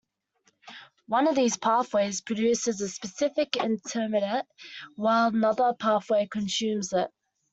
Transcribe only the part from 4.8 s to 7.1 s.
while another pathway consumes